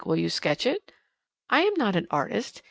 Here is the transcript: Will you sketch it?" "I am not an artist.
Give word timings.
Will 0.03 0.15
you 0.17 0.31
sketch 0.31 0.65
it?" 0.65 0.91
"I 1.47 1.61
am 1.61 1.75
not 1.77 1.95
an 1.95 2.07
artist. 2.09 2.59